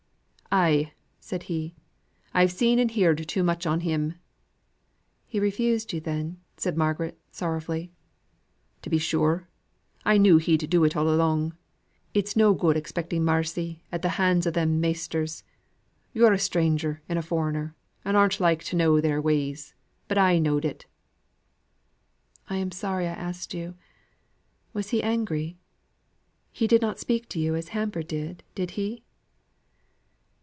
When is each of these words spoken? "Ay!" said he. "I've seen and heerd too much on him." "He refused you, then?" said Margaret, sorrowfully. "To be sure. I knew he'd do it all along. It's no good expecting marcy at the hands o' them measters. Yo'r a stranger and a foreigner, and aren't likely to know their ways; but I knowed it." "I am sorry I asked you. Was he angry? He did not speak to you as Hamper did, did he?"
"Ay!" 0.53 0.91
said 1.21 1.43
he. 1.43 1.75
"I've 2.33 2.51
seen 2.51 2.77
and 2.77 2.91
heerd 2.91 3.25
too 3.25 3.41
much 3.41 3.65
on 3.65 3.79
him." 3.79 4.15
"He 5.25 5.39
refused 5.39 5.93
you, 5.93 6.01
then?" 6.01 6.41
said 6.57 6.75
Margaret, 6.75 7.17
sorrowfully. 7.31 7.89
"To 8.81 8.89
be 8.89 8.97
sure. 8.97 9.47
I 10.03 10.17
knew 10.17 10.39
he'd 10.39 10.69
do 10.69 10.83
it 10.83 10.93
all 10.97 11.07
along. 11.09 11.55
It's 12.13 12.35
no 12.35 12.53
good 12.53 12.75
expecting 12.75 13.23
marcy 13.23 13.85
at 13.93 14.01
the 14.01 14.09
hands 14.19 14.45
o' 14.45 14.51
them 14.51 14.81
measters. 14.81 15.45
Yo'r 16.11 16.33
a 16.33 16.37
stranger 16.37 17.01
and 17.07 17.17
a 17.17 17.21
foreigner, 17.21 17.73
and 18.03 18.17
aren't 18.17 18.41
likely 18.41 18.65
to 18.65 18.75
know 18.75 18.99
their 18.99 19.21
ways; 19.21 19.73
but 20.09 20.17
I 20.17 20.37
knowed 20.37 20.65
it." 20.65 20.85
"I 22.49 22.57
am 22.57 22.71
sorry 22.73 23.07
I 23.07 23.13
asked 23.13 23.53
you. 23.53 23.75
Was 24.73 24.89
he 24.89 25.01
angry? 25.01 25.55
He 26.51 26.67
did 26.67 26.81
not 26.81 26.99
speak 26.99 27.29
to 27.29 27.39
you 27.39 27.55
as 27.55 27.69
Hamper 27.69 28.03
did, 28.03 28.43
did 28.53 28.71
he?" 28.71 29.05